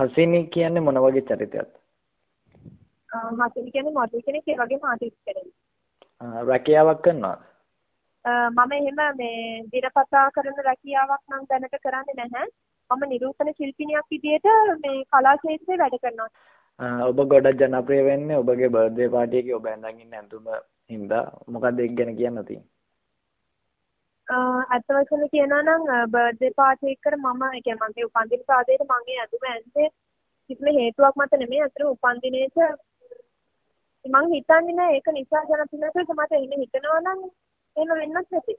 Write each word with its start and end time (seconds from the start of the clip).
හසිනි 0.00 0.40
කියන්නේ 0.54 0.84
මොන 0.86 0.98
වගේ 1.04 1.26
චරිතයක්ද? 1.28 1.70
හසිනි 3.40 3.70
කියන්නේ 3.74 3.96
මොඩල් 3.98 4.22
කෙනෙක් 4.26 4.48
ඒ 4.48 4.58
වගේම 4.60 4.88
ආටිස්ට් 4.90 5.20
කෙනෙක්. 5.26 5.48
රැකියාවක් 6.50 7.02
කරනවද? 7.04 7.40
මම 8.24 8.72
එහෙම 8.78 9.00
මේ 9.20 9.62
දිනපතා 9.72 10.26
කරන 10.34 10.58
රැකියාවක් 10.68 11.22
නම් 11.30 11.44
දැනට 11.50 11.76
කරන්නේ 11.84 12.16
නැහැ. 12.18 12.48
මම 12.90 13.02
නිරූපණ 13.12 13.52
ශිල්පිනියක් 13.58 14.06
විදිහට 14.10 14.46
මේ 14.82 15.04
කලා 15.12 15.36
ක්ෂේත්‍රයේ 15.38 15.80
වැඩ 15.82 16.00
කරනවා. 16.02 16.30
ඔබ 17.08 17.18
ගොඩක් 17.30 17.60
ජනප්‍රිය 17.62 18.02
වෙන්නේ 18.10 18.40
ඔබගේ 18.42 18.74
බර්ත්ඩේ 18.74 19.12
පාටි 19.14 19.40
එකේ 19.40 19.56
ඔබ 19.60 19.66
ඇඳන් 19.72 20.02
ඉන්න 20.04 20.18
ඇඳුම 20.18 20.46
හින්දා 20.92 21.24
මොකක්ද 21.46 21.80
ඒක 21.80 21.96
ගැන 21.98 22.16
කියන්න 22.18 22.44
තියෙන්නේ? 22.48 22.70
අත 24.30 24.84
වශයෙන් 24.88 25.28
කියනවා 25.28 25.62
නම් 25.62 25.82
බර්ත්ඩේ 26.10 26.52
පාටි 26.56 26.92
එකට 26.92 27.16
මම 27.16 27.42
ඒ 27.46 27.60
කියන්නේ 27.60 27.88
මගේ 27.88 28.06
උපන්දින 28.06 28.42
මම 28.42 29.08
ඒ 29.08 29.18
ඇඳුම 29.18 29.44
ඇඳේ 29.48 29.88
කිසිම 30.50 30.68
හේතුවක් 30.76 31.14
මත 31.16 31.32
නෙමෙයි 31.34 31.62
අතන 31.62 31.86
උපන්දිනේට 31.86 32.56
මම 34.04 34.32
හිතන්නේ 34.32 34.74
නෑ 34.74 34.94
ඒක 34.94 35.08
නිසා 35.08 35.42
ජනප්‍රියකම 35.44 36.14
මට 36.16 36.32
එහෙම 36.32 36.62
හිතනවා 36.62 37.00
නම් 37.00 37.20
එහෙම 37.76 37.90
වෙන්නත් 37.94 38.30
නැති. 38.30 38.54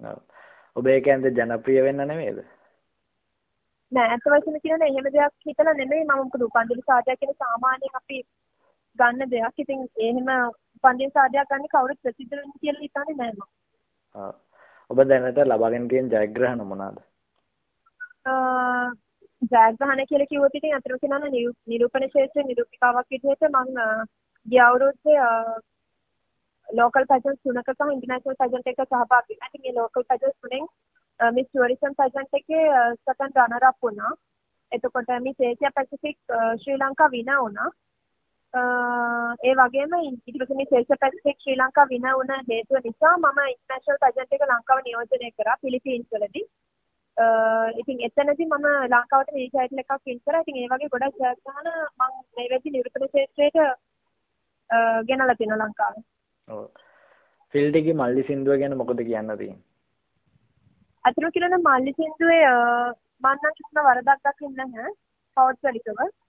ඔව්. 0.00 0.18
ඔබ 0.76 0.86
ඒක 0.86 1.06
ඇඳ 1.06 1.30
ජනප්‍රිය 1.32 1.82
වෙන්න 1.82 2.02
නෙමෙයිද? 2.04 2.42
නෑ 3.92 4.10
අත 4.14 4.26
වශයෙන් 4.26 4.60
කියනවා 4.60 4.88
එහෙම 4.88 5.08
දෙයක් 5.14 5.48
හිතලා 5.48 5.74
නෙමෙයි 5.74 6.04
මම 6.04 6.18
මොකද 6.18 6.42
උපන්දින 6.42 6.84
සාදයක් 6.86 7.20
කියන 7.20 7.34
සාමාන්‍යයෙන් 7.38 7.98
අපි 8.00 8.22
ගන්න 8.98 9.30
දෙයක්. 9.30 9.56
ඉතින් 9.58 9.88
එහෙම 10.00 10.28
උපන්දින 10.76 11.16
සාදයක් 11.16 11.50
ගන්න 11.50 11.72
කවුරුත් 11.74 12.02
ප්‍රසිද්ධ 12.02 12.36
වෙන්න 12.36 12.60
කියලා 12.60 12.86
හිතන්නේ 12.86 13.16
නෑ 13.16 13.32
මම. 13.32 14.40
ඔව්. 14.90 14.98
ඔබ 14.98 15.04
දැනට 15.04 15.40
ලබාගෙන 15.44 15.88
තියෙන 15.88 16.10
ජයග්‍රහණ 16.10 16.66
මොනවාද? 16.66 16.96
ජයග්‍රහණ 19.42 20.06
කියලා 20.06 20.30
කිව්වොත් 20.30 20.54
ඉතින් 20.54 20.74
අතන 20.74 21.00
කියනවා 21.02 21.30
නිරූපණ 21.66 22.08
ක්ෂේත්‍රයේ 22.08 22.46
නිරූපිකාවක් 22.46 23.08
විදිහට 23.10 23.44
මම 23.48 23.78
ගිය 24.46 24.60
අවුරුද්දේ 24.60 25.18
ලෝකල් 26.68 27.06
පැජන්ට් 27.06 27.42
තුනක 27.42 27.68
සහ 27.68 27.92
ඉන්ටර්නැෂනල් 27.94 28.38
පැජන්ට් 28.40 28.70
එකක 28.72 28.82
සහභාගී 28.82 29.36
වෙනවා. 29.36 29.48
ඉතින් 29.48 29.62
මේ 29.62 29.76
ලෝකල් 29.78 30.08
පැජන්ට් 30.08 30.40
තුනෙන් 30.40 30.64
මිස් 31.20 31.46
ටුවරිසම් 31.48 31.94
පැජන්ට් 32.00 32.38
එකේ 32.40 32.64
සෙකන්ඩ් 33.06 33.40
රනර් 33.44 33.68
අප් 33.70 33.78
වුණා. 33.82 34.12
එතකොට 34.72 35.10
Miss 35.22 35.38
Asia 35.40 35.76
Pacific 35.76 36.18
Sri 36.62 36.78
Lanka 36.78 37.10
විනා 37.10 37.40
වුණා. 37.42 37.70
ඒ 38.54 39.52
වගේම 39.54 39.92
ඊට 39.96 40.38
පස්සේ 40.38 40.56
මේ 40.56 40.68
ශේෂ 40.70 41.00
පැසිෆික් 41.02 41.36
ශ්‍රී 41.38 41.56
ලංකා 41.56 41.86
වින 41.90 42.06
වුණ 42.10 42.32
හේතුව 42.48 42.80
නිසා 42.84 43.12
මම 43.16 43.38
ඉන්ටර්නැෂනල් 43.44 44.00
පැජන්ට් 44.02 44.34
එක 44.34 44.42
ලංකාව 44.44 44.80
නියෝජනය 44.82 45.30
කරා 45.32 45.56
පිලිපීන්ස් 45.62 46.08
වලදී. 46.12 46.46
ඉතින් 47.80 48.02
එතනදී 48.06 48.48
මම 48.48 48.66
ලංකාවට 48.88 49.32
මේ 49.36 49.48
ටයිටල් 49.48 49.82
එකක් 49.82 49.92
වින් 50.06 50.20
කරා. 50.24 50.42
ඉතින් 50.42 50.58
ඒ 50.58 50.68
වගේ 50.68 50.92
ගොඩක් 50.94 51.20
ජයග්‍රහණ 51.20 51.70
මම 51.98 52.12
මේ 52.36 52.50
වෙද්දි 52.52 52.74
නිරූපණ 52.74 53.08
ක්ෂේත්‍රයට 53.08 53.58
ගෙනලා 55.08 55.38
තියෙනවා 55.38 55.62
ලංකාවේ. 55.62 56.04
ඔව්. 56.48 56.64
ෆිල්ඩ් 57.54 57.76
එකේ 57.76 57.98
මල්ලි 58.00 58.28
සින්දුව 58.28 58.58
ගැන 58.60 58.78
මොකද 58.80 59.04
කියන්න 59.08 59.34
තියෙන්නේ? 59.34 59.66
අතන 61.04 61.30
කියන 61.36 61.60
මල්ලි 61.60 61.94
සින්දුවේ 61.98 62.46
මම 63.22 63.30
නම් 63.34 63.54
කිසිම 63.58 63.86
වරදක් 63.86 64.26
දකින්නේ 64.26 64.66
නැහැ. 64.66 64.96
පවර්ස් 65.36 65.62
වලිකව. 65.68 66.19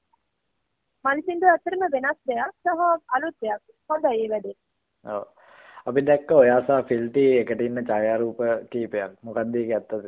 මල්ලි 1.05 1.21
සින්දුව 1.27 1.51
ඇත්තටම 1.51 1.83
වෙනස් 1.93 2.19
දෙයක් 2.27 2.51
සහ 2.63 2.81
අලුත් 3.15 3.35
දෙයක්. 3.41 3.61
හොඳයි 3.89 4.17
ඒ 4.17 4.31
වැඩේ. 4.33 4.57
ඔව්. 5.05 5.23
අපි 5.87 6.01
දැක්ක 6.07 6.31
ඔයා 6.33 6.59
සහ 6.61 6.87
ෆිල්ටි 6.89 7.23
එකට 7.37 7.61
ඉන්න 7.61 7.85
ඡායාරූප 7.85 8.41
කීපයක්. 8.71 9.15
මොකක්ද 9.23 9.55
ඒක 9.55 9.71
ඇත්තද? 9.71 10.05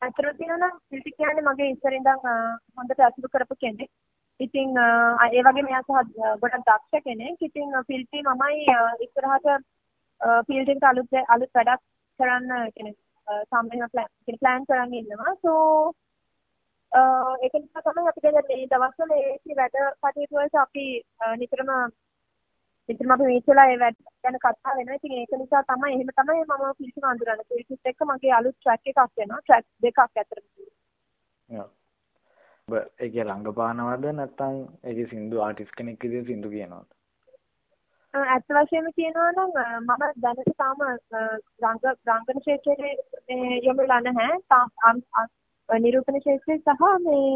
ඇත්තට 0.00 0.38
කියනවා 0.40 0.70
ෆිල්ටි 0.90 1.16
කියන්නේ 1.16 1.46
මගේ 1.48 1.72
ඉස්සර 1.72 1.98
ඉඳන් 1.98 2.28
හොඳට 2.76 3.02
අසුරු 3.08 3.32
කරපු 3.32 3.54
කෙනෙක්. 3.56 3.90
ඉතින් 4.40 4.78
ඒ 5.24 5.42
වගේ 5.42 5.66
මෙයා 5.66 5.82
සහ 5.82 5.92
ගොඩක් 6.42 6.62
දක්ෂ 6.62 7.04
කෙනෙක්. 7.06 7.36
ඉතින් 7.40 7.68
ෆිල්ටි 7.88 8.24
මමයි 8.24 8.78
ඉස්සරහට 9.04 9.46
ෆීල්ඩ් 10.46 10.72
එකට 10.72 10.90
අලුත් 10.90 11.20
අලුත් 11.28 11.52
වැඩක් 11.54 11.82
කරන්න 12.20 12.52
කියන්නේ 12.74 12.94
සම්මේලන 13.44 13.90
ප්ලෑන් 13.92 14.36
ප්ලෑන් 14.36 14.68
කරන් 14.68 14.94
ඉන්නවා. 14.94 15.32
සෝ 15.42 15.92
ඒක 16.92 17.54
නිසා 17.54 17.82
තමයි 17.82 18.08
අපි 18.08 18.20
දැන් 18.20 18.46
මේ 18.48 18.66
දවස්වල 18.66 19.12
ඒ 19.14 19.56
වැඩ 19.56 19.76
කටයුතු 20.02 20.36
වලට 20.36 20.56
අපි 20.56 20.84
නිතරම 21.36 21.70
නිතරම 22.88 23.10
අපි 23.10 23.24
මේකලා 23.24 23.66
ඒ 23.66 23.78
වැඩ 23.78 23.98
ගැන 24.22 24.38
කතා 24.38 24.76
වෙනවා. 24.76 24.96
ඉතින් 24.96 25.12
ඒක 25.14 25.32
නිසා 25.34 25.62
තමයි 25.64 25.94
එහෙම 25.94 26.12
තමයි 26.18 26.44
මම 26.44 26.76
පිළිසි 26.78 27.00
වඳුරන්නේ. 27.00 27.48
පිළිසිත් 27.48 27.80
එක්ක 27.84 28.00
මගේ 28.04 28.32
අලුත් 28.32 28.56
ට්‍රැක් 28.56 28.86
එකක් 28.86 29.00
වෙනවා. 29.16 29.40
ට්‍රැක් 29.40 29.66
දෙකක් 29.82 29.98
අතර. 30.00 30.38
ඔව්. 31.48 31.68
ඔබ 32.68 32.74
ඒකේ 32.98 33.24
රංගපානවද 33.24 34.12
නැත්නම් 34.12 34.56
ඒකේ 34.84 35.10
සින්දු 35.10 35.42
ආටිස්ට් 35.42 35.76
කෙනෙක් 35.76 36.02
විදිහට 36.02 36.26
සින්දු 36.26 36.48
කියනවද? 36.50 36.88
ඇත්ත 38.14 38.48
වශයෙන්ම 38.50 38.92
කියනවා 38.96 39.30
නම් 39.32 39.52
මම 39.80 40.04
දැනට 40.22 40.52
තාම 40.56 40.84
රංග 41.62 41.82
රංගන 42.08 42.40
ක්ෂේත්‍රයේ 42.40 43.60
යොමුලා 43.64 44.00
නැහැ. 44.00 44.38
නිරූපණ 45.68 46.20
ක්ෂේත්‍රයේ 46.20 46.60
සහ 46.66 46.82
මේ 47.06 47.32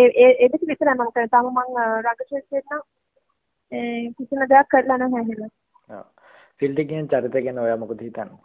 ඒ 0.00 0.32
ඒ 0.42 0.48
දෙක 0.52 0.62
විතරයි 0.70 0.94
මම 0.94 1.12
කරේ. 1.14 1.28
තාම 1.34 1.46
මම 1.50 1.60
රංග 2.04 2.18
ක්ෂේත්‍රයට 2.20 2.66
නම් 2.70 2.82
කිසිම 4.16 4.42
දෙයක් 4.50 4.68
කරලා 4.72 4.98
නැහැ 4.98 5.22
එහෙම. 5.24 5.40
ඔව්. 5.90 6.04
ෆිල්ඩ් 6.58 6.78
එකෙන් 6.82 7.08
චරිත 7.12 7.36
ගැන 7.44 7.62
ඔයා 7.62 7.78
මොකද 7.82 8.00
හිතන්නේ? 8.06 8.38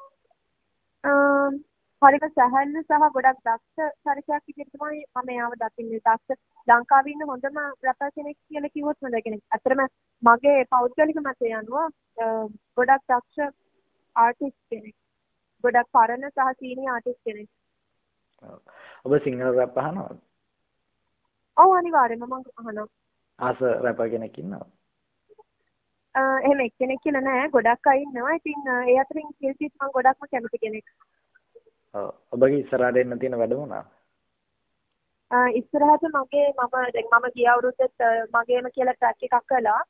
හරිම 2.02 2.26
සැහැල්ලු 2.38 2.80
සහ 2.82 3.10
ගොඩක් 3.16 3.40
දක්ෂ 3.48 3.94
චරිතයක් 4.06 4.44
විදිහට 4.48 4.72
තමයි 4.76 5.02
මම 5.16 5.30
එයාව 5.36 5.54
දකින්නේ. 5.62 6.02
දක්ෂ 6.08 6.40
ලංකාවේ 6.68 7.14
ඉන්න 7.14 7.30
හොඳම 7.32 7.60
රැපර් 7.88 8.10
කෙනෙක් 8.16 8.38
කියලා 8.40 8.74
කිව්වොත් 8.76 8.98
හොඳ 9.04 9.18
කෙනෙක්. 9.26 9.44
අතරම 9.56 9.82
මගේ 10.24 10.66
පෞද්ගලික 10.74 11.20
මතය 11.26 11.54
අනුව 11.60 11.78
ගොඩක් 12.78 13.04
දක්ෂ 13.12 13.54
ආටිස්ට් 14.16 14.60
කෙනෙක්. 14.72 14.96
ගොඩක් 15.64 15.90
පරණ 15.96 16.26
සහ 16.32 16.50
සීනියර් 16.60 16.92
ආටිස්ට් 16.96 17.22
කෙනෙක්. 17.26 17.50
ඔබ 19.06 19.14
සිංහල 19.24 19.54
රැප් 19.60 19.78
අහනවද? 19.84 20.18
ඔව් 21.58 21.70
අනිවාර්යයෙන්ම 21.78 22.26
මම 22.28 22.36
අහනවා. 22.60 22.88
ආස 23.40 23.60
රැපර් 23.86 24.10
කෙනෙක් 24.16 24.38
ඉන්නවද? 24.44 24.70
එහෙම 26.16 26.60
එක්කෙනෙක් 26.66 27.00
කියලා 27.04 27.28
නෑ 27.28 27.54
ගොඩක් 27.56 27.88
අය 27.92 28.02
ඉන්නවා. 28.06 28.34
ඉතින් 28.40 28.60
ඒ 28.90 28.98
අතරින් 29.04 29.30
කිල්සිත් 29.40 29.74
මම 29.76 29.94
ගොඩක්ම 29.96 30.26
කැමති 30.32 30.58
කෙනෙක්. 30.66 30.88
ඔව් 31.94 32.10
ඔබගේ 32.36 32.62
ඉස්සරහට 32.64 33.00
එන්න 33.02 33.20
තියෙන 33.22 33.40
වැඩ 33.42 33.56
මොනවාද? 33.62 33.88
ඉස්සරහට 35.60 36.04
මගේ 36.16 36.48
මම 36.58 36.76
දැන් 36.96 37.08
මම 37.14 37.26
ගිය 37.36 37.48
අවුරුද්දෙත් 37.54 38.06
මගේම 38.36 38.70
කියලා 38.76 38.96
ට්‍රැක් 38.98 39.24
එකක් 39.28 39.48
කළා. 39.52 39.82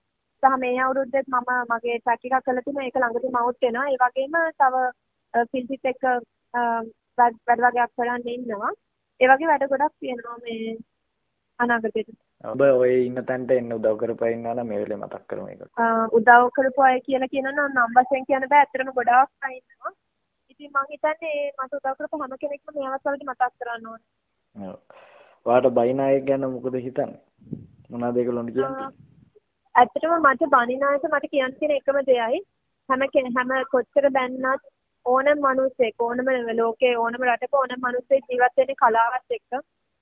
සහ 0.44 0.58
මේ 0.64 0.80
අවුරුද්දෙත් 0.86 1.28
මම 1.34 1.52
මගේ 1.72 2.00
ට්‍රැක් 2.00 2.26
එකක් 2.26 2.46
කළා 2.46 2.66
තිබුණා. 2.66 2.88
ඒක 2.88 3.00
ළඟදී 3.02 3.36
මවුට් 3.38 3.62
වෙනවා. 3.66 3.88
ඒ 3.94 4.02
වගේම 4.04 4.36
තව 4.60 4.76
ෆිල්සිත් 5.52 5.86
එක්ක 5.92 6.04
වැඩ 7.18 7.62
වගේක් 7.66 7.92
කරන්න 7.98 8.28
ඉන්නවා. 8.36 8.72
ඒ 9.20 9.28
වගේ 9.32 9.50
වැඩ 9.52 9.70
ගොඩක් 9.72 9.94
තියෙනවා 10.00 10.38
මේ 10.46 10.78
අනාගතේට. 11.60 12.10
ඔබ 12.52 12.62
ඔය 12.84 12.94
ඉන්න 13.08 13.22
තැනට 13.30 13.52
එන්න 13.52 13.74
උදව් 13.78 13.98
කරපුවා 14.02 14.34
ඉන්නවා 14.36 14.56
නම් 14.56 14.70
මේ 14.72 14.82
වෙලේ 14.84 15.00
මතක් 15.02 15.24
කරමු 15.30 15.48
ඒක. 15.48 15.64
උදව් 16.18 16.46
කරපු 16.58 16.86
අය 16.90 17.02
කියලා 17.08 17.34
කියනවා 17.34 17.68
නම් 17.68 17.98
වශයෙන් 17.98 18.30
කියන්න 18.30 18.50
බෑ. 18.54 18.64
ඇත්තටම 18.64 18.94
ගොඩාක් 19.00 19.30
අය 19.48 19.56
ඉන්නවා. 19.60 19.94
ඉතින් 20.52 20.72
මම 20.72 20.88
හිතන්නේ 20.94 21.52
මට 21.58 21.74
උදව් 21.80 21.98
කරපු 22.00 22.22
හැම 22.22 22.38
කෙනෙක්ම 22.44 22.76
මේ 22.78 22.90
අවස්ථාවේදී 22.94 23.30
මතක් 23.32 23.52
කරන්න 23.60 23.92
ඕනේ. 23.92 24.08
ඔව්. 24.56 24.80
ඔයාට 25.46 25.76
බයින් 25.78 26.00
අය 26.08 26.22
ගැන 26.32 26.50
මොකද 26.56 26.82
හිතන්නේ? 26.88 27.22
මොනවද 27.90 28.18
ඒගොල්ලොන්ට 28.18 28.54
කියන්නේ? 28.56 28.90
ඇත්තටම 29.76 30.14
මට 30.16 30.50
බනින 30.54 30.84
අයට 30.88 31.06
මට 31.10 31.30
කියන්න 31.34 31.56
තියෙන 31.60 31.74
එකම 31.78 31.98
දෙයයි 32.08 32.40
හැම 32.90 33.02
හැම 33.38 33.52
කොච්චර 33.74 34.06
බැන්නත් 34.16 34.64
ඕනම 35.14 35.40
මිනිස්සෙක් 35.48 35.96
ඕනම 36.08 36.28
ලෝකේ 36.62 36.94
ඕනම 37.04 37.22
රටක 37.30 37.54
ඕනම 37.62 37.80
මිනිස්සෙක් 37.88 38.24
ජීවත් 38.32 38.58
වෙන්නේ 38.60 38.82
කලාවත් 38.84 39.38
එක්ක. 39.38 39.52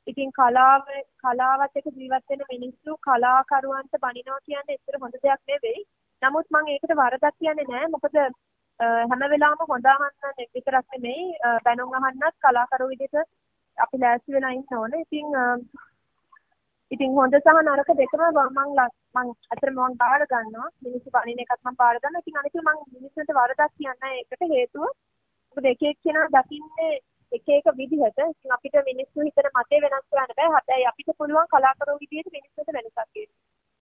ඉතින් 0.08 0.30
කලාව 0.40 0.82
කලාවත් 1.24 1.78
එක්ක 1.80 1.88
ජීවත් 2.02 2.26
වෙන 2.32 2.44
මිනිස්සු 2.54 2.98
කලාකරුවන්ට 3.08 4.02
බනිනවා 4.04 4.42
කියන්නේ 4.48 4.78
ඇත්තට 4.78 5.02
හොඳ 5.06 5.16
දෙයක් 5.24 5.42
නෙවෙයි. 5.52 5.80
නමුත් 6.22 6.48
මම 6.54 6.70
ඒකට 6.74 6.94
වරදක් 7.02 7.36
කියන්නේ 7.40 7.70
නැහැ. 7.72 7.90
මොකද 7.96 8.16
හැම 9.10 9.22
වෙලාවම 9.34 9.74
හොඳ 9.74 9.88
අහන්න 9.92 10.48
විතරක් 10.56 10.86
නෙමෙයි 10.94 11.26
බැනුම් 11.66 11.98
අහන්නත් 12.00 12.36
කලාකරුවෝ 12.46 12.94
විදිහට 12.94 13.18
අපි 13.78 14.02
ලෑස්ති 14.04 14.36
වෙලා 14.38 14.56
ඉන්න 14.58 14.80
ඕනේ. 14.80 15.04
ඉතින් 15.06 15.28
ඉතින් 16.92 17.18
හොඳ 17.20 17.34
සහ 17.38 17.58
නරක 17.66 17.90
දෙකම 18.02 18.22
මම 18.28 18.60
මම 19.16 19.30
අතර 19.54 19.70
මම 19.72 19.98
බාර 20.04 20.22
ගන්නවා. 20.32 20.70
මිනිස්සු 20.86 21.10
බණින 21.16 21.44
එකත් 21.44 21.62
මම 21.66 21.76
බාර 21.82 21.96
ගන්නවා. 22.04 22.24
ඉතින් 22.24 22.40
අනිත් 22.42 22.56
මම 22.62 22.80
මිනිස්සුන්ට 22.96 23.36
වරදක් 23.40 23.72
කියන්නේ 23.80 24.14
ඒකට 24.20 24.48
හේතුව 24.54 24.88
මොකද 25.58 25.68
එක 25.68 25.84
එක්කෙනා 25.84 26.28
දකින්නේ 26.30 26.96
එක 27.32 27.48
එක 27.50 27.68
විදිහට. 27.76 28.20
ඉතින් 28.24 28.52
අපිට 28.52 28.76
මිනිස්සු 28.90 29.18
හිතන 29.22 29.48
මතේ 29.54 29.80
වෙනස් 29.84 30.06
කරන්න 30.06 30.34
බෑ. 30.38 30.50
හැබැයි 30.56 30.86
අපිට 30.86 31.10
පුළුවන් 31.18 31.50
කලාකරුවෝ 31.52 32.02
විදිහට 32.04 32.30
මිනිස්සුන්ට 32.32 32.74
වෙනසක් 32.76 33.00
දෙන්න. 33.16 33.32